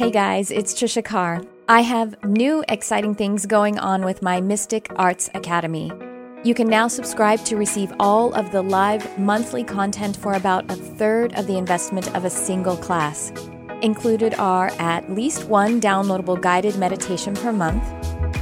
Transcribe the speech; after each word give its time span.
Hey 0.00 0.10
guys, 0.10 0.50
it's 0.50 0.72
Trisha 0.72 1.04
Carr. 1.04 1.42
I 1.68 1.82
have 1.82 2.24
new 2.24 2.64
exciting 2.70 3.14
things 3.14 3.44
going 3.44 3.78
on 3.78 4.02
with 4.02 4.22
my 4.22 4.40
Mystic 4.40 4.90
Arts 4.96 5.28
Academy. 5.34 5.92
You 6.42 6.54
can 6.54 6.68
now 6.68 6.88
subscribe 6.88 7.44
to 7.44 7.58
receive 7.58 7.92
all 8.00 8.32
of 8.32 8.50
the 8.50 8.62
live 8.62 9.18
monthly 9.18 9.62
content 9.62 10.16
for 10.16 10.32
about 10.32 10.70
a 10.70 10.74
third 10.74 11.34
of 11.34 11.46
the 11.46 11.58
investment 11.58 12.16
of 12.16 12.24
a 12.24 12.30
single 12.30 12.78
class. 12.78 13.30
Included 13.82 14.32
are 14.36 14.70
at 14.78 15.12
least 15.12 15.44
one 15.50 15.82
downloadable 15.82 16.40
guided 16.40 16.78
meditation 16.78 17.34
per 17.34 17.52
month 17.52 17.84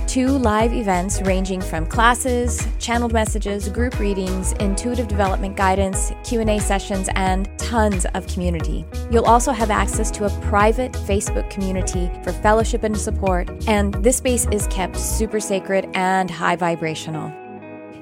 two 0.08 0.26
live 0.26 0.72
events 0.72 1.20
ranging 1.22 1.60
from 1.60 1.84
classes, 1.84 2.66
channeled 2.78 3.12
messages, 3.12 3.68
group 3.68 3.98
readings, 3.98 4.52
intuitive 4.52 5.06
development 5.06 5.54
guidance, 5.54 6.12
Q&A 6.24 6.58
sessions, 6.60 7.10
and 7.14 7.46
tons 7.68 8.06
of 8.14 8.26
community. 8.28 8.86
You'll 9.10 9.26
also 9.26 9.52
have 9.52 9.70
access 9.70 10.10
to 10.12 10.24
a 10.24 10.30
private 10.40 10.92
Facebook 10.92 11.50
community 11.50 12.10
for 12.24 12.32
fellowship 12.32 12.82
and 12.82 12.96
support, 12.96 13.50
and 13.68 13.92
this 14.02 14.16
space 14.16 14.46
is 14.46 14.66
kept 14.68 14.96
super 14.96 15.38
sacred 15.38 15.86
and 15.92 16.30
high 16.30 16.56
vibrational. 16.56 17.30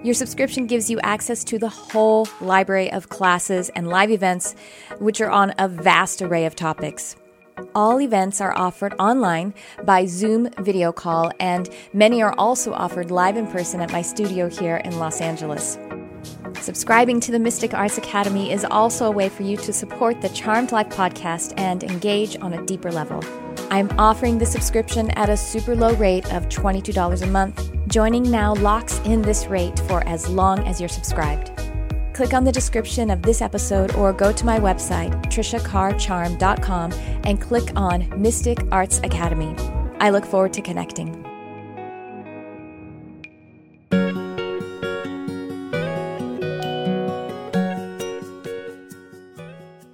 Your 0.04 0.14
subscription 0.14 0.68
gives 0.68 0.88
you 0.88 1.00
access 1.00 1.42
to 1.42 1.58
the 1.58 1.68
whole 1.68 2.28
library 2.40 2.92
of 2.92 3.08
classes 3.08 3.68
and 3.70 3.88
live 3.88 4.12
events, 4.12 4.54
which 5.00 5.20
are 5.20 5.32
on 5.32 5.52
a 5.58 5.66
vast 5.66 6.22
array 6.22 6.46
of 6.46 6.54
topics. 6.54 7.16
All 7.74 8.00
events 8.00 8.40
are 8.40 8.56
offered 8.56 8.94
online 9.00 9.52
by 9.82 10.06
Zoom 10.06 10.48
video 10.60 10.92
call, 10.92 11.32
and 11.40 11.68
many 11.92 12.22
are 12.22 12.34
also 12.38 12.72
offered 12.72 13.10
live 13.10 13.36
in 13.36 13.48
person 13.48 13.80
at 13.80 13.90
my 13.90 14.02
studio 14.02 14.48
here 14.48 14.76
in 14.76 15.00
Los 15.00 15.20
Angeles. 15.20 15.76
Subscribing 16.66 17.20
to 17.20 17.30
the 17.30 17.38
Mystic 17.38 17.74
Arts 17.74 17.96
Academy 17.96 18.50
is 18.50 18.64
also 18.64 19.06
a 19.06 19.10
way 19.12 19.28
for 19.28 19.44
you 19.44 19.56
to 19.58 19.72
support 19.72 20.20
the 20.20 20.28
Charmed 20.30 20.72
Life 20.72 20.88
podcast 20.88 21.54
and 21.56 21.84
engage 21.84 22.36
on 22.40 22.54
a 22.54 22.66
deeper 22.66 22.90
level. 22.90 23.22
I'm 23.70 23.88
offering 24.00 24.36
the 24.36 24.46
subscription 24.46 25.12
at 25.12 25.28
a 25.28 25.36
super 25.36 25.76
low 25.76 25.94
rate 25.94 26.24
of 26.32 26.48
$22 26.48 27.22
a 27.22 27.26
month. 27.28 27.70
Joining 27.86 28.28
now 28.28 28.56
locks 28.56 28.98
in 29.04 29.22
this 29.22 29.46
rate 29.46 29.78
for 29.86 30.02
as 30.08 30.28
long 30.28 30.58
as 30.66 30.80
you're 30.80 30.88
subscribed 30.88 31.52
click 32.14 32.32
on 32.32 32.44
the 32.44 32.52
description 32.52 33.10
of 33.10 33.20
this 33.20 33.42
episode 33.42 33.94
or 33.94 34.10
go 34.10 34.32
to 34.32 34.46
my 34.46 34.58
website, 34.58 35.12
trishacarcharm.com, 35.26 36.92
and 37.24 37.42
click 37.42 37.70
on 37.76 38.08
Mystic 38.16 38.58
Arts 38.72 39.00
Academy. 39.04 39.54
I 40.00 40.08
look 40.08 40.24
forward 40.24 40.54
to 40.54 40.62
connecting. 40.62 41.25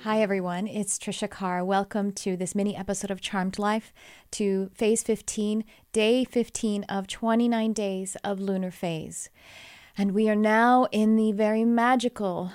Hi, 0.04 0.20
everyone. 0.20 0.66
It's 0.66 0.98
Trisha 0.98 1.30
Carr. 1.30 1.64
Welcome 1.64 2.10
to 2.14 2.36
this 2.36 2.56
mini 2.56 2.76
episode 2.76 3.12
of 3.12 3.20
Charmed 3.20 3.56
Life, 3.56 3.92
to 4.32 4.68
phase 4.74 5.00
15, 5.04 5.62
day 5.92 6.24
15 6.24 6.82
of 6.88 7.06
29 7.06 7.72
days 7.72 8.16
of 8.24 8.40
lunar 8.40 8.72
phase. 8.72 9.30
And 9.96 10.10
we 10.10 10.28
are 10.28 10.34
now 10.34 10.88
in 10.90 11.14
the 11.14 11.30
very 11.30 11.64
magical, 11.64 12.50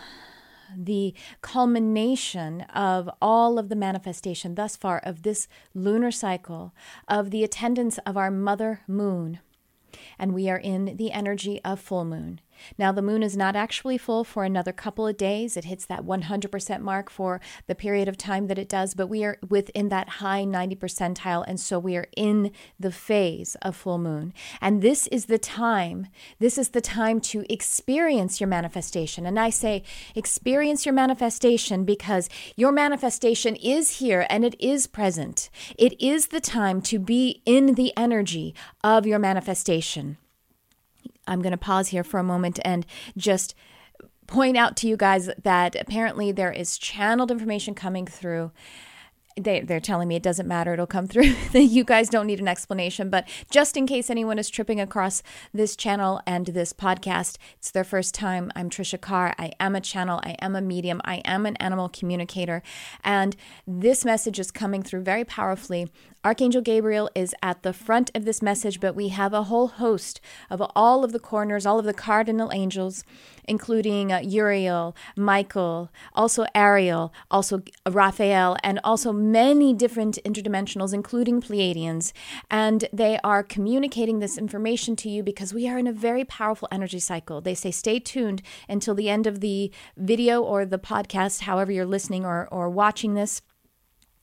the 0.76 1.14
culmination 1.39 2.64
of 2.64 3.09
all 3.22 3.58
of 3.58 3.70
the 3.70 3.78
manifestation 3.78 4.56
thus 4.56 4.76
far 4.76 5.00
of 5.00 5.23
this 5.23 5.48
lunar 5.73 6.11
cycle, 6.11 6.73
of 7.08 7.32
the 7.32 7.45
attendance 7.45 7.98
of 8.00 8.17
our 8.17 8.30
mother 8.30 8.82
moon. 8.89 9.39
And 10.20 10.34
we 10.34 10.50
are 10.50 10.59
in 10.59 10.98
the 10.98 11.14
energy 11.14 11.61
of 11.64 11.80
full 11.80 12.04
moon. 12.04 12.42
Now, 12.78 12.92
the 12.92 13.02
moon 13.02 13.24
is 13.24 13.38
not 13.38 13.56
actually 13.56 13.98
full 13.98 14.24
for 14.24 14.44
another 14.44 14.72
couple 14.72 15.08
of 15.08 15.18
days. 15.18 15.58
It 15.58 15.66
hits 15.66 15.86
that 15.86 16.06
100% 16.06 16.82
mark 16.82 17.10
for 17.10 17.42
the 17.68 17.76
period 17.76 18.08
of 18.08 18.18
time 18.18 18.48
that 18.48 18.58
it 18.58 18.70
does, 18.70 18.94
but 18.94 19.08
we 19.08 19.24
are 19.24 19.38
within 19.48 19.90
that 19.90 20.10
high 20.10 20.44
90 20.44 20.76
percentile. 20.76 21.44
And 21.48 21.60
so 21.60 21.80
we 21.80 21.96
are 21.98 22.08
in 22.16 22.52
the 22.80 22.92
phase 22.92 23.56
of 23.62 23.76
full 23.76 23.98
moon. 23.98 24.34
And 24.62 24.82
this 24.82 25.08
is 25.08 25.26
the 25.26 25.38
time, 25.38 26.08
this 26.40 26.58
is 26.58 26.70
the 26.70 26.82
time 26.82 27.20
to 27.22 27.46
experience 27.52 28.40
your 28.40 28.48
manifestation. 28.48 29.26
And 29.26 29.40
I 29.40 29.50
say 29.50 29.84
experience 30.16 30.86
your 30.86 30.94
manifestation 30.94 31.86
because 31.86 32.30
your 32.56 32.72
manifestation 32.72 33.56
is 33.56 33.98
here 34.00 34.26
and 34.30 34.44
it 34.46 34.56
is 34.60 34.88
present. 34.88 35.50
It 35.78 36.00
is 36.02 36.28
the 36.28 36.42
time 36.42 36.82
to 36.84 37.00
be 37.00 37.42
in 37.46 37.76
the 37.76 37.94
energy 37.98 38.56
of 38.84 39.06
your 39.06 39.20
manifestation. 39.20 40.17
I'm 41.27 41.42
going 41.42 41.52
to 41.52 41.58
pause 41.58 41.89
here 41.89 42.04
for 42.04 42.20
a 42.20 42.23
moment 42.23 42.60
and 42.64 42.86
just 43.15 43.55
point 44.27 44.58
out 44.58 44.76
to 44.77 44.88
you 44.88 44.98
guys 44.98 45.30
that 45.42 45.76
apparently 45.76 46.32
there 46.32 46.52
is 46.52 46.77
channeled 46.77 47.32
information 47.32 47.73
coming 47.73 48.05
through 48.05 48.52
they, 49.37 49.61
they're 49.61 49.80
telling 49.80 50.08
me 50.08 50.15
it 50.15 50.23
doesn't 50.23 50.48
matter 50.48 50.73
it'll 50.73 50.87
come 50.87 51.08
through. 51.08 51.33
You 51.77 51.83
guys 51.83 52.09
don't 52.09 52.27
need 52.27 52.39
an 52.39 52.48
explanation 52.48 53.09
but 53.09 53.27
just 53.52 53.77
in 53.77 53.87
case 53.87 54.09
anyone 54.09 54.39
is 54.39 54.49
tripping 54.49 54.80
across 54.80 55.21
this 55.53 55.75
channel 55.75 56.21
and 56.25 56.48
this 56.48 56.73
podcast 56.73 57.37
it's 57.58 57.71
their 57.71 57.83
first 57.83 58.14
time. 58.14 58.52
I'm 58.55 58.70
trisha 58.70 58.99
carr. 58.99 59.36
I 59.37 59.52
am 59.59 59.75
a 59.75 59.81
channel. 59.81 60.20
I 60.23 60.31
am 60.42 60.55
a 60.55 60.61
medium. 60.61 61.02
I 61.05 61.17
am 61.25 61.45
an 61.45 61.55
animal 61.58 61.89
communicator. 61.89 62.61
And 63.03 63.36
this 63.65 64.05
message 64.05 64.39
is 64.39 64.52
coming 64.52 64.83
through 64.83 65.02
very 65.02 65.25
powerfully. 65.25 65.89
Archangel 66.27 66.61
Gabriel 66.61 67.09
is 67.15 67.33
at 67.42 67.64
the 67.64 67.71
front 67.71 68.11
of 68.14 68.25
this 68.25 68.42
message, 68.42 68.80
but 68.80 68.95
we 68.95 69.09
have 69.09 69.33
a 69.33 69.43
whole 69.43 69.67
host 69.67 70.19
of 70.49 70.61
all 70.75 71.04
of 71.04 71.14
the 71.14 71.19
corners, 71.19 71.65
all 71.65 71.80
of 71.80 71.86
the 71.86 71.93
cardinal 71.93 72.52
angels, 72.52 73.05
including 73.48 74.11
uh, 74.11 74.19
Uriel, 74.19 74.95
Michael, 75.15 75.89
also 76.14 76.45
Ariel, 76.54 77.14
also 77.31 77.61
Raphael, 77.89 78.58
and 78.61 78.80
also 78.83 79.14
many 79.32 79.73
different 79.73 80.20
interdimensionals, 80.23 80.93
including 80.93 81.42
Pleiadians. 81.42 82.14
And 82.49 82.88
they 82.93 83.20
are 83.23 83.43
communicating 83.43 84.20
this 84.20 84.38
information 84.38 84.95
to 84.98 85.10
you 85.10 85.23
because 85.23 85.54
we 85.54 85.67
are 85.67 85.77
in 85.77 85.88
a 85.88 85.93
very 85.93 86.26
powerful 86.26 86.67
energy 86.71 86.99
cycle. 86.99 87.42
They 87.42 87.55
say 87.55 87.71
stay 87.71 87.99
tuned 87.99 88.42
until 88.67 88.95
the 88.95 89.10
end 89.10 89.27
of 89.27 89.42
the 89.42 89.71
video 89.95 90.42
or 90.42 90.66
the 90.66 90.80
podcast, 90.80 91.42
however 91.42 91.71
you're 91.71 91.86
listening 91.86 92.26
or, 92.26 92.48
or 92.52 92.70
watching 92.70 93.14
this 93.14 93.42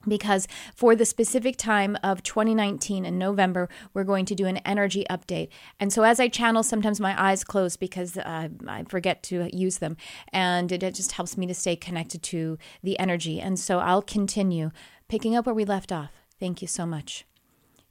because 0.09 0.47
for 0.75 0.95
the 0.95 1.05
specific 1.05 1.57
time 1.57 1.97
of 2.03 2.23
2019 2.23 3.05
in 3.05 3.19
November, 3.19 3.69
we're 3.93 4.05
going 4.05 4.25
to 4.27 4.35
do 4.35 4.47
an 4.47 4.59
energy 4.59 5.05
update. 5.11 5.49
And 5.81 5.93
so 5.93 6.03
as 6.03 6.21
I 6.21 6.29
channel, 6.29 6.63
sometimes 6.63 7.01
my 7.01 7.21
eyes 7.21 7.45
close 7.45 7.77
because 7.77 8.17
uh, 8.17 8.49
I 8.67 8.85
forget 8.85 9.23
to 9.25 9.49
use 9.57 9.79
them. 9.79 9.97
And 10.33 10.71
it, 10.73 10.83
it 10.83 10.95
just 10.95 11.13
helps 11.13 11.37
me 11.37 11.47
to 11.47 11.55
stay 11.55 11.77
connected 11.77 12.23
to 12.25 12.59
the 12.83 12.99
energy. 12.99 13.41
And 13.41 13.59
so 13.59 13.79
I'll 13.79 14.03
continue 14.03 14.71
picking 15.09 15.37
up 15.37 15.47
where 15.47 15.55
we 15.55 15.65
left 15.65 15.93
off. 15.93 16.13
Thank 16.39 16.63
you 16.63 16.69
so 16.69 16.87
much. 16.87 17.25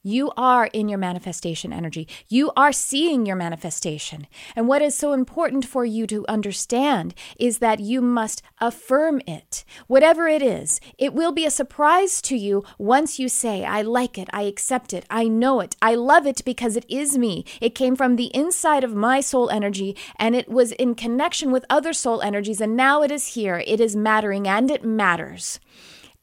You 0.06 0.32
are 0.36 0.66
in 0.66 0.90
your 0.90 0.98
manifestation 0.98 1.72
energy. 1.72 2.06
You 2.28 2.52
are 2.58 2.72
seeing 2.72 3.24
your 3.24 3.36
manifestation. 3.36 4.26
And 4.54 4.68
what 4.68 4.82
is 4.82 4.94
so 4.94 5.14
important 5.14 5.64
for 5.64 5.86
you 5.86 6.06
to 6.08 6.26
understand 6.28 7.14
is 7.38 7.58
that 7.60 7.80
you 7.80 8.02
must 8.02 8.42
affirm 8.60 9.22
it. 9.26 9.64
Whatever 9.86 10.28
it 10.28 10.42
is, 10.42 10.78
it 10.98 11.14
will 11.14 11.32
be 11.32 11.46
a 11.46 11.50
surprise 11.50 12.20
to 12.20 12.36
you 12.36 12.64
once 12.76 13.18
you 13.18 13.30
say, 13.30 13.64
I 13.64 13.80
like 13.80 14.18
it, 14.18 14.28
I 14.30 14.42
accept 14.42 14.92
it, 14.92 15.06
I 15.08 15.26
know 15.26 15.60
it, 15.60 15.74
I 15.80 15.94
love 15.94 16.26
it 16.26 16.44
because 16.44 16.76
it 16.76 16.84
is 16.86 17.16
me. 17.16 17.46
It 17.62 17.74
came 17.74 17.96
from 17.96 18.16
the 18.16 18.30
inside 18.36 18.84
of 18.84 18.94
my 18.94 19.22
soul 19.22 19.48
energy 19.48 19.96
and 20.16 20.36
it 20.36 20.50
was 20.50 20.72
in 20.72 20.96
connection 20.96 21.50
with 21.50 21.64
other 21.70 21.94
soul 21.94 22.20
energies, 22.20 22.60
and 22.60 22.76
now 22.76 23.00
it 23.00 23.10
is 23.10 23.28
here. 23.28 23.64
It 23.66 23.80
is 23.80 23.96
mattering 23.96 24.46
and 24.46 24.70
it 24.70 24.84
matters 24.84 25.60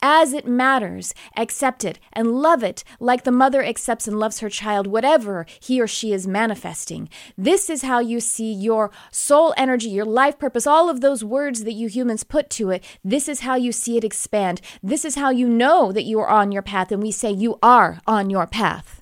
as 0.02 0.34
it 0.34 0.48
matters. 0.48 1.14
Accept 1.38 1.84
it 1.86 2.00
and 2.14 2.32
love 2.34 2.64
it 2.64 2.84
like 3.00 3.24
the 3.24 3.32
mother 3.32 3.64
accepts 3.64 4.08
and 4.08 4.20
loves 4.20 4.40
her 4.40 4.50
child, 4.50 4.88
whatever 4.88 5.46
he 5.60 5.82
or 5.82 5.88
she 5.88 6.14
is 6.14 6.28
manifesting. 6.28 7.10
This 7.38 7.70
is 7.70 7.84
how 7.84 8.00
you 8.00 8.20
see 8.20 8.52
your 8.52 8.92
soul 9.12 9.54
energy, 9.58 9.90
your 9.90 10.06
life 10.06 10.40
purpose, 10.40 10.68
all 10.68 10.90
of 10.90 11.02
those 11.02 11.24
words 11.24 11.64
that 11.64 11.74
you 11.74 11.88
humans 11.88 12.24
put 12.24 12.50
to 12.52 12.70
it. 12.70 12.84
This 13.04 13.28
is 13.28 13.42
how 13.42 13.56
you 13.56 13.72
see 13.72 13.98
it 13.98 14.04
expand. 14.04 14.62
This 14.82 15.06
is 15.06 15.16
how 15.16 15.30
you 15.30 15.48
know 15.48 15.92
that 15.92 16.04
you 16.04 16.20
are 16.20 16.30
on 16.30 16.52
your 16.52 16.62
path. 16.62 16.92
And 16.92 17.02
we 17.02 17.12
say 17.12 17.32
you 17.32 17.58
are 17.62 18.00
on 18.08 18.30
your 18.30 18.48
path. 18.48 19.01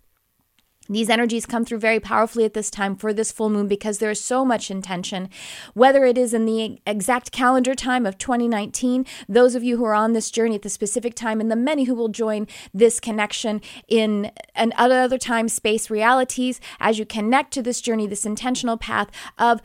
These 0.90 1.10
energies 1.10 1.46
come 1.46 1.64
through 1.64 1.80
very 1.80 2.00
powerfully 2.00 2.46
at 2.46 2.54
this 2.54 2.72
time 2.72 2.96
for 2.96 3.14
this 3.14 3.32
full 3.32 3.50
moon 3.50 3.68
because 3.68 4.00
there 4.00 4.10
is 4.10 4.20
so 4.20 4.44
much 4.44 4.72
intention. 4.72 5.30
Whether 5.76 6.04
it 6.06 6.18
is 6.18 6.34
in 6.34 6.46
the 6.46 6.80
exact 6.88 7.32
calendar 7.32 7.76
time 7.76 8.06
of 8.06 8.18
2019, 8.18 9.06
those 9.28 9.54
of 9.54 9.64
you 9.64 9.78
who 9.78 9.86
are 9.86 9.94
on 9.94 10.14
this 10.14 10.32
journey 10.32 10.56
at 10.56 10.64
the 10.64 10.70
specific 10.70 11.14
time, 11.14 11.40
and 11.40 11.52
the 11.52 11.56
many 11.56 11.84
who 11.84 11.94
will 11.94 12.10
join 12.10 12.48
this 12.74 13.00
connection 13.00 13.62
in 13.88 14.32
and 14.56 14.74
other 14.78 15.18
time 15.18 15.48
space 15.48 15.90
realities 15.90 16.60
as 16.80 16.98
you 16.98 17.06
connect 17.06 17.54
to 17.54 17.62
this 17.62 17.82
journey, 17.82 18.08
this 18.08 18.26
intentional 18.26 18.78
path 18.78 19.10
of 19.38 19.62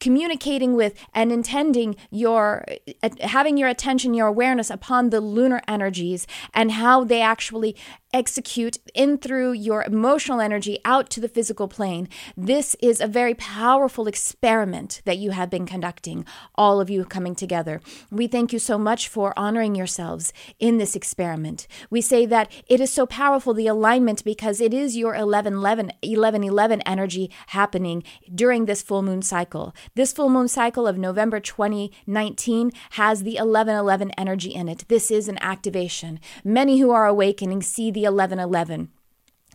communicating 0.00 0.74
with 0.74 0.94
and 1.14 1.30
intending 1.30 1.96
your 2.10 2.64
uh, 3.02 3.10
having 3.20 3.56
your 3.56 3.68
attention, 3.68 4.14
your 4.14 4.26
awareness 4.26 4.70
upon 4.70 5.10
the 5.10 5.20
lunar 5.20 5.60
energies 5.68 6.26
and 6.52 6.72
how 6.72 7.04
they 7.04 7.20
actually 7.20 7.76
execute 8.12 8.78
in 8.94 9.18
through 9.18 9.52
your 9.52 9.84
emotional 9.84 10.40
energy 10.40 10.78
out 10.84 11.10
to 11.10 11.20
the 11.20 11.28
physical 11.28 11.68
plane. 11.68 12.08
This 12.36 12.74
is 12.80 13.00
a 13.00 13.06
very 13.06 13.34
powerful 13.34 14.08
experiment 14.08 15.00
that 15.04 15.18
you 15.18 15.30
have 15.30 15.48
been 15.48 15.66
conducting, 15.66 16.24
all 16.56 16.80
of 16.80 16.90
you 16.90 17.04
coming 17.04 17.34
together. 17.34 17.80
We 18.10 18.26
thank 18.26 18.52
you 18.52 18.58
so 18.58 18.78
much 18.78 19.08
for 19.08 19.38
honoring 19.38 19.74
yourselves 19.74 20.32
in 20.58 20.78
this 20.78 20.96
experiment. 20.96 21.68
We 21.88 22.00
say 22.00 22.26
that 22.26 22.50
it 22.66 22.80
is 22.80 22.90
so 22.92 23.06
powerful, 23.06 23.54
the 23.54 23.68
alignment, 23.68 24.24
because 24.24 24.60
it 24.60 24.74
is 24.74 24.96
your 24.96 25.14
11 25.14 25.54
11, 25.54 25.92
11, 26.02 26.44
11 26.44 26.80
energy 26.82 27.30
happening 27.48 28.02
during 28.34 28.66
this 28.66 28.82
full 28.82 29.02
moon 29.02 29.22
cycle. 29.22 29.74
This 29.96 30.12
full 30.12 30.28
moon 30.28 30.46
cycle 30.46 30.86
of 30.86 30.96
November 30.96 31.40
2019 31.40 32.70
has 32.90 33.24
the 33.24 33.36
11 33.36 33.74
11 33.74 34.12
energy 34.12 34.50
in 34.50 34.68
it. 34.68 34.84
This 34.86 35.10
is 35.10 35.26
an 35.26 35.38
activation. 35.40 36.20
Many 36.44 36.78
who 36.78 36.92
are 36.92 37.06
awakening 37.06 37.62
see 37.62 37.90
the 37.90 38.02
1111. 38.02 38.90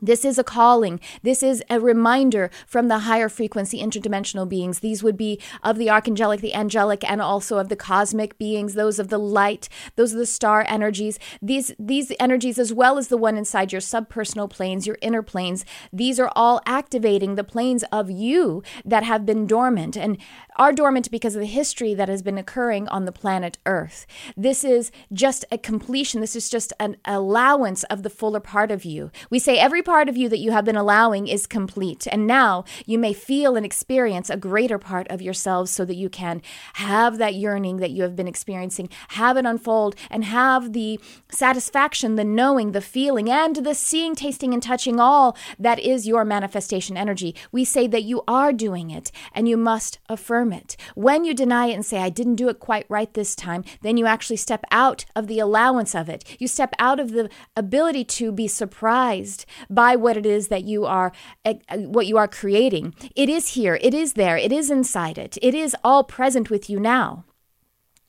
This 0.02 0.26
is 0.26 0.38
a 0.38 0.44
calling. 0.44 1.00
This 1.24 1.42
is 1.42 1.64
a 1.70 1.80
reminder 1.80 2.52
from 2.68 2.88
the 2.88 3.00
higher 3.00 3.30
frequency 3.30 3.82
interdimensional 3.82 4.48
beings. 4.48 4.80
These 4.80 5.04
would 5.04 5.18
be 5.18 5.40
of 5.64 5.78
the 5.78 5.88
archangelic, 5.88 6.42
the 6.42 6.54
angelic, 6.54 7.10
and 7.10 7.22
also 7.22 7.58
of 7.58 7.70
the 7.70 7.76
cosmic 7.76 8.38
beings, 8.38 8.74
those 8.74 9.00
of 9.00 9.10
the 9.10 9.18
light, 9.18 9.70
those 9.96 10.14
are 10.14 10.18
the 10.18 10.26
star 10.26 10.66
energies. 10.68 11.18
These, 11.42 11.74
these 11.80 12.12
energies, 12.20 12.60
as 12.60 12.74
well 12.74 12.98
as 12.98 13.08
the 13.08 13.18
one 13.18 13.38
inside 13.38 13.72
your 13.72 13.82
subpersonal 13.82 14.50
planes, 14.50 14.86
your 14.86 14.98
inner 15.02 15.22
planes, 15.22 15.66
these 15.94 16.20
are 16.20 16.32
all 16.36 16.62
activating 16.66 17.36
the 17.36 17.44
planes 17.44 17.84
of 17.92 18.12
you 18.12 18.64
that 18.84 19.04
have 19.04 19.26
been 19.26 19.48
dormant 19.48 19.96
and 19.96 20.18
are 20.58 20.74
dormant 20.74 21.10
because 21.12 21.36
of 21.36 21.42
the 21.42 21.48
history 21.48 21.94
that 21.94 22.10
has 22.10 22.22
been 22.22 22.38
occurring 22.38 22.88
on 22.90 23.06
the 23.06 23.12
planet 23.12 23.58
Earth. 23.66 24.06
This 24.36 24.64
is 24.64 24.92
just 25.14 25.46
a 25.52 25.58
completion. 25.58 26.22
This 26.22 26.36
is 26.36 26.50
just 26.50 26.74
an 26.80 26.98
allowance 27.06 27.84
of 27.86 28.04
the 28.04 28.10
fuller 28.10 28.40
part 28.40 28.72
of 28.72 28.86
you. 28.86 29.12
We 29.30 29.40
say 29.40 29.58
every 29.58 29.82
part 29.82 29.95
of 30.10 30.18
you 30.18 30.30
that 30.30 30.40
you 30.40 30.52
have 30.52 30.66
been 30.66 30.76
allowing 30.76 31.28
is 31.28 31.48
complete. 31.48 32.08
And 32.12 32.28
now 32.28 32.66
you 32.86 33.00
may 33.00 33.14
feel 33.14 33.56
and 33.56 33.66
experience 33.66 34.30
a 34.30 34.38
greater 34.38 34.78
part 34.78 35.08
of 35.10 35.22
yourselves 35.22 35.72
so 35.72 35.86
that 35.86 35.96
you 35.96 36.10
can 36.10 36.42
have 36.74 37.18
that 37.18 37.36
yearning 37.36 37.78
that 37.78 37.92
you 37.92 38.04
have 38.04 38.16
been 38.16 38.28
experiencing, 38.28 38.90
have 39.10 39.38
it 39.38 39.46
unfold, 39.46 39.96
and 40.10 40.26
have 40.26 40.74
the 40.74 41.00
satisfaction, 41.30 42.16
the 42.16 42.24
knowing, 42.24 42.72
the 42.72 42.82
feeling, 42.82 43.30
and 43.30 43.58
the 43.58 43.74
seeing, 43.74 44.16
tasting, 44.16 44.54
and 44.54 44.62
touching 44.62 45.00
all 45.00 45.38
that 45.60 45.80
is 45.80 46.08
your 46.08 46.26
manifestation 46.26 46.98
energy. 46.98 47.36
We 47.52 47.66
say 47.66 47.88
that 47.88 48.04
you 48.04 48.24
are 48.28 48.54
doing 48.54 48.90
it 48.92 49.12
and 49.34 49.48
you 49.48 49.58
must 49.58 50.00
affirm 50.10 50.54
it. 50.54 50.76
When 50.96 51.24
you 51.24 51.34
deny 51.34 51.68
it 51.68 51.74
and 51.74 51.86
say, 51.86 52.00
I 52.00 52.10
didn't 52.10 52.36
do 52.36 52.50
it 52.50 52.60
quite 52.60 52.86
right 52.90 53.14
this 53.14 53.36
time, 53.36 53.64
then 53.82 53.98
you 53.98 54.06
actually 54.06 54.38
step 54.38 54.64
out 54.72 55.06
of 55.16 55.28
the 55.28 55.40
allowance 55.40 55.96
of 55.96 56.10
it. 56.10 56.24
You 56.40 56.48
step 56.48 56.74
out 56.80 57.00
of 57.00 57.12
the 57.12 57.30
ability 57.56 58.06
to 58.06 58.32
be 58.32 58.48
surprised 58.48 59.46
by 59.76 59.96
what 59.96 60.18
it 60.18 60.26
is 60.26 60.48
that 60.48 60.64
you 60.64 60.86
are 60.86 61.12
eh, 61.44 61.56
what 61.76 62.08
you 62.08 62.18
are 62.18 62.28
creating. 62.28 62.96
It 63.16 63.30
is 63.30 63.50
here, 63.50 63.78
it 63.82 63.94
is 63.94 64.14
there, 64.14 64.38
it 64.38 64.52
is 64.52 64.72
inside 64.72 65.18
it. 65.18 65.38
It 65.42 65.54
is 65.54 65.76
all 65.84 66.04
present 66.04 66.50
with 66.50 66.70
you 66.70 66.80
now. 66.80 67.26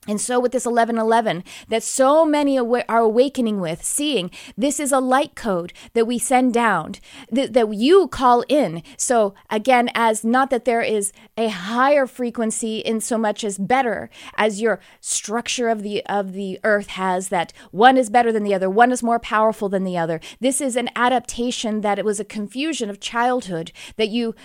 And 0.07 0.21
so, 0.21 0.39
with 0.39 0.51
this 0.51 0.65
1111 0.65 1.43
that 1.67 1.83
so 1.83 2.25
many 2.25 2.57
are 2.57 2.97
awakening 2.97 3.59
with, 3.59 3.83
seeing 3.83 4.31
this 4.57 4.79
is 4.79 4.91
a 4.91 4.99
light 4.99 5.35
code 5.35 5.73
that 5.93 6.07
we 6.07 6.17
send 6.17 6.53
down, 6.53 6.95
that, 7.29 7.53
that 7.53 7.73
you 7.73 8.07
call 8.07 8.43
in. 8.47 8.83
So, 8.95 9.33
again, 9.49 9.89
as 9.93 10.23
not 10.23 10.49
that 10.49 10.65
there 10.65 10.81
is 10.81 11.11
a 11.37 11.49
higher 11.49 12.07
frequency 12.07 12.79
in 12.79 13.01
so 13.01 13.17
much 13.17 13.43
as 13.43 13.57
better, 13.57 14.09
as 14.37 14.61
your 14.61 14.79
structure 15.01 15.69
of 15.69 15.83
the 15.83 16.05
of 16.05 16.33
the 16.33 16.59
earth 16.63 16.87
has, 16.87 17.29
that 17.29 17.51
one 17.71 17.97
is 17.97 18.09
better 18.09 18.31
than 18.31 18.43
the 18.43 18.53
other, 18.53 18.69
one 18.69 18.91
is 18.91 19.03
more 19.03 19.19
powerful 19.19 19.69
than 19.69 19.83
the 19.83 19.97
other. 19.97 20.19
This 20.39 20.61
is 20.61 20.75
an 20.75 20.89
adaptation 20.95 21.81
that 21.81 21.99
it 21.99 22.05
was 22.05 22.19
a 22.19 22.25
confusion 22.25 22.89
of 22.89 22.99
childhood 22.99 23.71
that 23.97 24.09
you 24.09 24.35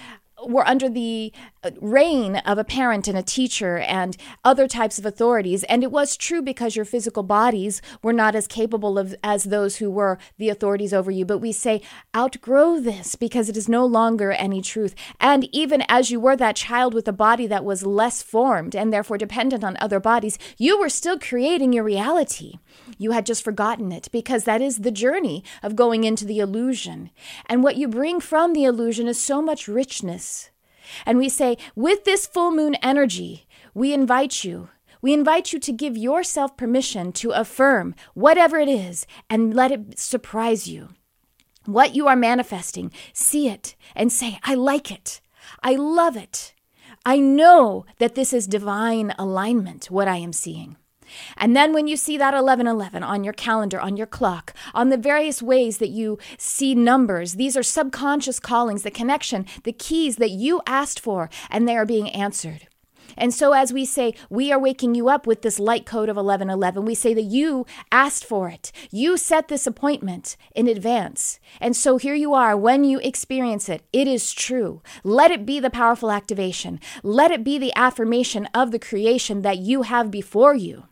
were 0.45 0.67
under 0.67 0.89
the 0.89 1.33
uh, 1.63 1.71
reign 1.81 2.37
of 2.37 2.59
a 2.59 2.65
parent 2.65 3.07
and 3.07 3.17
a 3.17 3.23
teacher 3.23 3.79
and 3.79 4.17
other 4.45 4.67
types 4.67 4.99
of 4.99 5.07
authorities. 5.07 5.63
And 5.65 5.83
it 5.83 5.93
was 5.93 6.17
true 6.17 6.43
because 6.43 6.75
your 6.75 6.85
physical 6.85 7.23
bodies 7.23 7.81
were 8.03 8.13
not 8.13 8.35
as 8.35 8.47
capable 8.47 8.99
of 8.99 9.15
as 9.23 9.45
those 9.45 9.77
who 9.77 9.91
were 9.91 10.19
the 10.39 10.49
authorities 10.49 10.93
over 10.93 11.11
you. 11.11 11.25
But 11.25 11.39
we 11.39 11.53
say, 11.53 11.83
outgrow 12.17 12.81
this 12.81 13.15
because 13.15 13.49
it 13.49 13.57
is 13.57 13.69
no 13.69 13.85
longer 13.85 14.33
any 14.33 14.63
truth. 14.63 14.95
And 15.21 15.49
even 15.53 15.85
as 15.89 16.11
you 16.11 16.19
were 16.19 16.37
that 16.37 16.57
child 16.57 16.95
with 16.95 17.07
a 17.07 17.13
body 17.13 17.47
that 17.47 17.65
was 17.65 17.87
less 17.87 18.23
formed 18.23 18.75
and 18.75 18.93
therefore 18.93 19.19
dependent 19.19 19.63
on 19.63 19.77
other 19.81 20.01
bodies, 20.01 20.39
you 20.59 20.79
were 20.79 20.89
still 20.89 21.19
creating 21.19 21.73
your 21.73 21.85
reality. 21.85 22.59
You 22.99 23.13
had 23.13 23.27
just 23.27 23.45
forgotten 23.45 23.93
it 23.93 24.09
because 24.13 24.45
that 24.45 24.63
is 24.63 24.79
the 24.79 24.91
journey 24.91 25.45
of 25.63 25.77
going 25.77 26.05
into 26.05 26.25
the 26.25 26.39
illusion. 26.39 27.11
And 27.47 27.63
what 27.63 27.77
you 27.77 27.89
bring 27.89 28.21
from 28.21 28.53
the 28.53 28.65
illusion 28.65 29.07
is 29.09 29.21
so 29.21 29.43
much 29.43 29.69
richness. 29.69 30.32
And 31.07 31.19
we 31.19 31.29
say, 31.29 31.57
with 31.75 32.05
this 32.05 32.27
full 32.27 32.51
moon 32.51 32.75
energy, 32.77 33.47
we 33.75 33.93
invite 33.93 34.45
you. 34.45 34.69
We 35.01 35.13
invite 35.13 35.53
you 35.53 35.59
to 35.59 35.73
give 35.73 35.97
yourself 35.97 36.57
permission 36.57 37.13
to 37.15 37.33
affirm 37.33 37.95
whatever 38.15 38.59
it 38.59 38.69
is 38.69 39.07
and 39.29 39.55
let 39.55 39.73
it 39.73 39.99
surprise 39.99 40.69
you. 40.69 40.91
What 41.65 41.95
you 41.95 42.07
are 42.09 42.17
manifesting, 42.17 42.93
see 43.13 43.49
it 43.49 43.77
and 43.97 44.13
say, 44.13 44.39
I 44.45 44.55
like 44.55 44.91
it. 44.91 45.21
I 45.63 45.75
love 45.75 46.17
it. 46.17 46.55
I 47.05 47.19
know 47.19 47.85
that 47.99 48.15
this 48.15 48.33
is 48.33 48.47
divine 48.47 49.13
alignment, 49.19 49.91
what 49.91 50.07
I 50.07 50.19
am 50.19 50.33
seeing. 50.33 50.77
And 51.37 51.57
then 51.57 51.73
when 51.73 51.87
you 51.87 51.97
see 51.97 52.17
that 52.19 52.35
1111 52.35 53.03
on 53.03 53.25
your 53.25 53.33
calendar, 53.33 53.81
on 53.81 53.97
your 53.97 54.07
clock, 54.07 54.55
on 54.75 54.89
the 54.89 54.97
various 54.97 55.43
ways 55.43 55.79
that 55.79 55.89
you 55.89 56.19
see 56.39 56.75
numbers, 56.75 57.35
these 57.35 57.57
are 57.57 57.63
subconscious 57.63 58.41
callings, 58.41 58.83
the 58.83 58.91
connection, 58.91 59.47
the 59.65 59.73
keys 59.73 60.17
that 60.17 60.31
you 60.31 60.61
asked 60.67 61.01
for, 61.01 61.31
and 61.51 61.69
they 61.69 61.77
are 61.77 61.87
being 61.87 62.11
answered. 62.11 62.67
And 63.17 63.33
so, 63.33 63.53
as 63.53 63.73
we 63.73 63.85
say, 63.85 64.15
we 64.31 64.53
are 64.53 64.59
waking 64.59 64.95
you 64.95 65.09
up 65.09 65.27
with 65.27 65.43
this 65.43 65.59
light 65.59 65.87
code 65.87 66.09
of 66.09 66.17
1111, 66.17 66.85
we 66.85 66.95
say 66.95 67.15
that 67.15 67.23
you 67.23 67.67
asked 67.91 68.25
for 68.25 68.49
it. 68.49 68.73
You 68.91 69.17
set 69.17 69.49
this 69.49 69.67
appointment 69.67 70.37
in 70.55 70.69
advance. 70.69 71.39
And 71.61 71.77
so, 71.77 71.99
here 71.99 72.15
you 72.15 72.35
are 72.35 72.57
when 72.57 72.85
you 72.85 72.99
experience 73.01 73.69
it. 73.69 73.83
It 73.93 74.09
is 74.09 74.33
true. 74.33 74.83
Let 75.05 75.31
it 75.31 75.47
be 75.47 75.61
the 75.61 75.71
powerful 75.71 76.11
activation. 76.11 76.81
Let 77.03 77.31
it 77.31 77.45
be 77.45 77.59
the 77.59 77.73
affirmation 77.77 78.49
of 78.55 78.71
the 78.71 78.79
creation 78.79 79.43
that 79.43 79.59
you 79.59 79.83
have 79.83 80.11
before 80.11 80.55
you. 80.55 80.85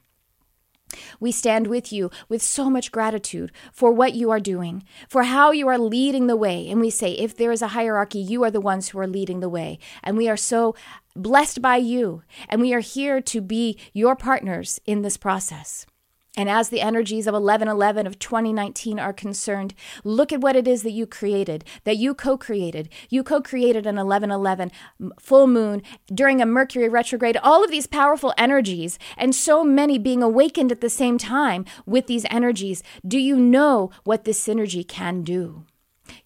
We 1.18 1.32
stand 1.32 1.66
with 1.66 1.92
you 1.92 2.10
with 2.28 2.42
so 2.42 2.70
much 2.70 2.92
gratitude 2.92 3.52
for 3.72 3.92
what 3.92 4.14
you 4.14 4.30
are 4.30 4.40
doing, 4.40 4.84
for 5.08 5.24
how 5.24 5.50
you 5.50 5.68
are 5.68 5.78
leading 5.78 6.26
the 6.26 6.36
way. 6.36 6.68
And 6.68 6.80
we 6.80 6.90
say, 6.90 7.12
if 7.12 7.36
there 7.36 7.52
is 7.52 7.62
a 7.62 7.68
hierarchy, 7.68 8.18
you 8.18 8.42
are 8.44 8.50
the 8.50 8.60
ones 8.60 8.88
who 8.88 8.98
are 8.98 9.06
leading 9.06 9.40
the 9.40 9.48
way. 9.48 9.78
And 10.02 10.16
we 10.16 10.28
are 10.28 10.36
so 10.36 10.74
blessed 11.14 11.60
by 11.60 11.76
you. 11.76 12.22
And 12.48 12.60
we 12.60 12.72
are 12.74 12.80
here 12.80 13.20
to 13.20 13.40
be 13.40 13.78
your 13.92 14.16
partners 14.16 14.80
in 14.86 15.02
this 15.02 15.16
process. 15.16 15.86
And 16.36 16.48
as 16.48 16.68
the 16.68 16.80
energies 16.80 17.26
of 17.26 17.34
1111 17.34 18.06
of 18.06 18.18
2019 18.20 19.00
are 19.00 19.12
concerned, 19.12 19.74
look 20.04 20.32
at 20.32 20.40
what 20.40 20.54
it 20.54 20.68
is 20.68 20.84
that 20.84 20.92
you 20.92 21.04
created, 21.04 21.64
that 21.82 21.96
you 21.96 22.14
co 22.14 22.38
created. 22.38 22.88
You 23.08 23.24
co 23.24 23.40
created 23.40 23.84
an 23.84 23.96
1111 23.96 24.70
full 25.18 25.48
moon 25.48 25.82
during 26.06 26.40
a 26.40 26.46
Mercury 26.46 26.88
retrograde, 26.88 27.36
all 27.38 27.64
of 27.64 27.70
these 27.70 27.88
powerful 27.88 28.32
energies, 28.38 28.96
and 29.16 29.34
so 29.34 29.64
many 29.64 29.98
being 29.98 30.22
awakened 30.22 30.70
at 30.70 30.80
the 30.80 30.88
same 30.88 31.18
time 31.18 31.64
with 31.84 32.06
these 32.06 32.26
energies. 32.30 32.84
Do 33.06 33.18
you 33.18 33.36
know 33.36 33.90
what 34.04 34.24
this 34.24 34.44
synergy 34.46 34.86
can 34.86 35.22
do? 35.22 35.64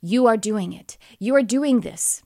You 0.02 0.26
are 0.26 0.36
doing 0.36 0.74
it. 0.74 0.98
You 1.18 1.34
are 1.34 1.42
doing 1.42 1.80
this. 1.80 2.22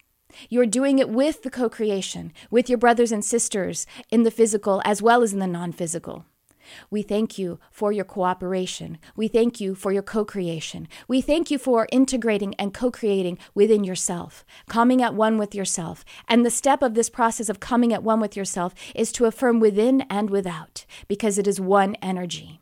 You're 0.49 0.67
doing 0.67 0.99
it 0.99 1.09
with 1.09 1.43
the 1.43 1.51
co 1.51 1.69
creation, 1.69 2.33
with 2.51 2.69
your 2.69 2.79
brothers 2.79 3.13
and 3.13 3.25
sisters 3.25 3.87
in 4.11 4.25
the 4.25 4.33
physical 4.33 4.83
as 4.85 5.01
well 5.01 5.23
as 5.23 5.33
in 5.33 5.39
the 5.39 5.47
non 5.47 5.71
physical. 5.71 6.25
We 6.91 7.03
thank 7.03 7.39
you 7.39 7.59
for 7.71 7.93
your 7.93 8.05
cooperation. 8.05 8.99
We 9.17 9.29
thank 9.29 9.61
you 9.61 9.75
for 9.75 9.93
your 9.93 10.03
co 10.03 10.25
creation. 10.25 10.89
We 11.07 11.21
thank 11.21 11.51
you 11.51 11.59
for 11.59 11.89
integrating 11.93 12.55
and 12.55 12.75
co 12.75 12.91
creating 12.91 13.39
within 13.55 13.85
yourself, 13.85 14.45
coming 14.69 15.03
at 15.03 15.15
one 15.15 15.39
with 15.39 15.55
yourself. 15.55 16.05
And 16.29 16.45
the 16.45 16.51
step 16.51 16.83
of 16.83 16.95
this 16.95 17.11
process 17.11 17.49
of 17.49 17.61
coming 17.61 17.93
at 17.93 18.03
one 18.03 18.21
with 18.21 18.37
yourself 18.37 18.75
is 18.95 19.13
to 19.13 19.27
affirm 19.27 19.61
within 19.61 20.03
and 20.03 20.31
without, 20.31 20.87
because 21.07 21.39
it 21.39 21.47
is 21.47 21.61
one 21.61 21.95
energy. 21.97 22.61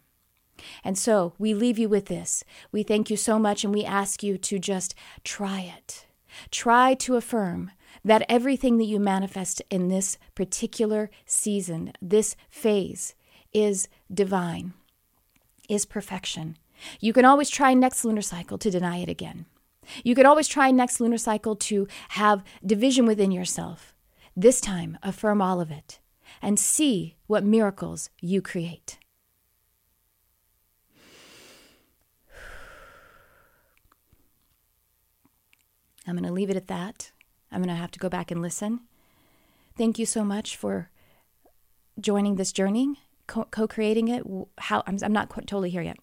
And 0.83 0.97
so 0.97 1.35
we 1.39 1.55
leave 1.55 1.79
you 1.79 1.89
with 1.89 2.07
this. 2.07 2.45
We 2.73 2.83
thank 2.83 3.11
you 3.11 3.17
so 3.17 3.39
much 3.39 3.65
and 3.65 3.75
we 3.75 3.85
ask 3.85 4.23
you 4.23 4.39
to 4.39 4.59
just 4.59 4.95
try 5.25 5.61
it. 5.77 6.07
Try 6.51 6.95
to 6.95 7.17
affirm 7.17 7.71
that 8.05 8.25
everything 8.29 8.79
that 8.79 8.85
you 8.85 9.01
manifest 9.01 9.63
in 9.71 9.89
this 9.89 10.19
particular 10.35 11.11
season, 11.25 11.93
this 12.01 12.37
phase, 12.49 13.15
is 13.53 13.89
divine, 14.13 14.75
is 15.69 15.85
perfection. 15.85 16.57
You 17.01 17.13
can 17.13 17.25
always 17.25 17.51
try 17.51 17.75
next 17.75 18.05
lunar 18.05 18.23
cycle 18.23 18.59
to 18.59 18.71
deny 18.71 18.99
it 18.99 19.09
again. 19.09 19.47
You 20.03 20.15
could 20.15 20.27
always 20.27 20.49
try 20.49 20.71
next 20.71 21.01
lunar 21.01 21.19
cycle 21.19 21.57
to 21.57 21.87
have 22.11 22.45
division 22.65 23.07
within 23.07 23.31
yourself. 23.31 23.95
This 24.37 24.61
time, 24.61 24.99
affirm 25.03 25.41
all 25.41 25.61
of 25.61 25.71
it 25.71 26.01
and 26.43 26.59
see 26.59 27.17
what 27.27 27.45
miracles 27.45 28.11
you 28.21 28.43
create. 28.43 28.99
I'm 36.07 36.15
going 36.15 36.25
to 36.25 36.33
leave 36.33 36.51
it 36.51 36.57
at 36.57 36.69
that. 36.69 37.11
I'm 37.51 37.63
going 37.63 37.75
to 37.75 37.81
have 37.81 37.91
to 37.93 37.99
go 37.99 38.09
back 38.09 38.31
and 38.31 38.41
listen. 38.41 38.81
Thank 39.77 39.99
you 39.99 40.07
so 40.07 40.23
much 40.23 40.57
for 40.57 40.91
joining 41.99 42.37
this 42.37 42.53
journey, 42.53 43.01
co 43.27 43.67
creating 43.67 44.09
it. 44.09 44.25
How 44.59 44.83
I'm, 44.87 44.99
I'm 45.03 45.13
not 45.13 45.31
totally 45.31 45.71
here 45.71 45.83
yet. 45.83 45.99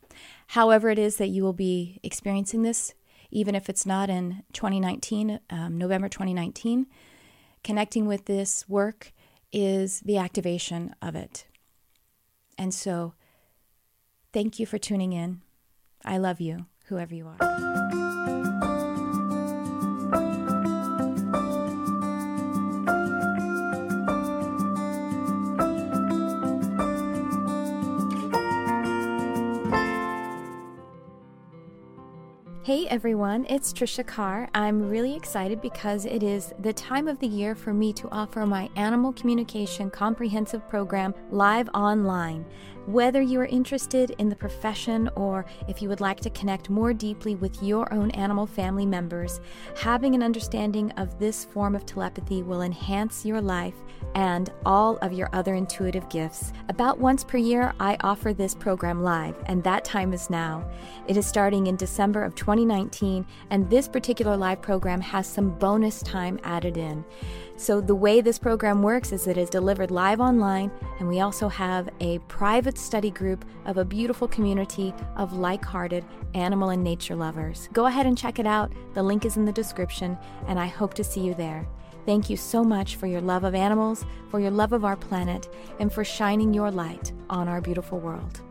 However, 0.48 0.90
it 0.90 1.00
is 1.00 1.18
that 1.18 1.30
you 1.30 1.44
will 1.44 1.54
be 1.54 2.00
experiencing 2.04 2.64
this, 2.64 2.94
even 3.32 3.56
if 3.56 3.70
it's 3.70 3.86
not 3.86 4.10
in 4.10 4.44
2019, 4.54 5.40
um, 5.50 5.78
November 5.78 6.10
2019, 6.10 6.88
connecting 7.64 8.06
with 8.08 8.26
this 8.26 8.68
work 8.68 9.14
is 9.52 10.02
the 10.02 10.18
activation 10.18 10.96
of 11.02 11.16
it. 11.16 11.46
And 12.58 12.74
so, 12.74 13.14
thank 14.32 14.60
you 14.60 14.66
for 14.66 14.78
tuning 14.78 15.14
in. 15.14 15.42
I 16.06 16.18
love 16.18 16.42
you, 16.42 16.66
whoever 16.86 17.16
you 17.16 17.28
are. 17.28 18.03
Hey 32.66 32.88
everyone, 32.88 33.46
it's 33.50 33.74
Trisha 33.74 34.08
Carr. 34.08 34.48
I'm 34.56 34.90
really 34.90 35.18
excited 35.18 35.60
because 35.62 36.06
it 36.06 36.24
is 36.24 36.54
the 36.60 36.72
time 36.72 37.10
of 37.10 37.20
the 37.20 37.28
year 37.28 37.56
for 37.56 37.74
me 37.74 37.92
to 37.92 38.08
offer 38.10 38.46
my 38.46 38.70
Animal 38.78 39.12
Communication 39.12 39.90
Comprehensive 39.90 40.66
Program 40.70 41.14
live 41.30 41.68
online. 41.74 42.46
Whether 42.86 43.22
you 43.22 43.40
are 43.40 43.46
interested 43.46 44.14
in 44.18 44.28
the 44.28 44.36
profession 44.36 45.10
or 45.16 45.46
if 45.70 45.82
you 45.82 45.88
would 45.88 46.02
like 46.02 46.20
to 46.22 46.30
connect 46.30 46.70
more 46.70 46.94
deeply 46.94 47.36
with 47.36 47.64
your 47.64 47.92
own 47.94 48.12
animal 48.12 48.46
family 48.46 48.86
members, 48.86 49.40
having 49.78 50.16
an 50.16 50.24
understanding 50.24 50.92
of 50.92 51.18
this 51.18 51.46
form 51.46 51.76
of 51.76 51.86
telepathy 51.86 52.44
will 52.44 52.62
enhance 52.62 53.26
your 53.26 53.40
life 53.40 53.76
and 54.16 54.52
all 54.66 54.98
of 54.98 55.14
your 55.14 55.30
other 55.32 55.54
intuitive 55.54 56.08
gifts. 56.10 56.52
About 56.68 57.00
once 57.00 57.24
per 57.24 57.38
year, 57.38 57.74
I 57.80 57.98
offer 58.02 58.34
this 58.34 58.54
program 58.54 59.02
live, 59.02 59.36
and 59.46 59.64
that 59.64 59.86
time 59.86 60.12
is 60.12 60.30
now. 60.30 60.70
It 61.08 61.16
is 61.16 61.26
starting 61.26 61.68
in 61.68 61.78
December 61.78 62.24
of 62.24 62.36
2019, 62.54 63.26
and 63.50 63.68
this 63.70 63.88
particular 63.88 64.38
live 64.38 64.62
program 64.62 65.02
has 65.02 65.26
some 65.26 65.58
bonus 65.58 66.04
time 66.04 66.40
added 66.44 66.78
in. 66.78 67.04
So, 67.56 67.82
the 67.82 67.96
way 67.96 68.22
this 68.22 68.38
program 68.38 68.84
works 68.84 69.12
is 69.12 69.28
it 69.28 69.38
is 69.38 69.50
delivered 69.50 69.90
live 69.90 70.22
online, 70.22 70.72
and 71.00 71.08
we 71.08 71.22
also 71.22 71.48
have 71.50 71.90
a 72.00 72.20
private 72.20 72.78
study 72.78 73.10
group 73.10 73.46
of 73.66 73.78
a 73.78 73.86
beautiful 73.86 74.28
community 74.28 74.94
of 75.16 75.34
like 75.34 75.66
hearted 75.66 76.06
animal 76.36 76.70
and 76.70 76.84
nature 76.84 77.16
lovers. 77.16 77.70
Go 77.74 77.88
ahead 77.88 78.06
and 78.06 78.18
check 78.18 78.38
it 78.38 78.48
out. 78.48 78.72
The 78.94 79.04
link 79.04 79.26
is 79.26 79.38
in 79.38 79.46
the 79.46 79.52
description, 79.52 80.18
and 80.48 80.60
I 80.60 80.68
hope 80.68 80.94
to 80.96 81.04
see 81.04 81.22
you 81.22 81.34
there. 81.34 81.68
Thank 82.06 82.30
you 82.30 82.38
so 82.38 82.64
much 82.64 82.98
for 82.98 83.08
your 83.08 83.22
love 83.22 83.46
of 83.46 83.56
animals, 83.56 84.06
for 84.30 84.40
your 84.40 84.52
love 84.52 84.74
of 84.74 84.86
our 84.86 84.98
planet, 84.98 85.48
and 85.80 85.92
for 85.92 86.04
shining 86.04 86.54
your 86.54 86.70
light 86.70 87.14
on 87.30 87.48
our 87.48 87.62
beautiful 87.62 88.00
world. 88.00 88.42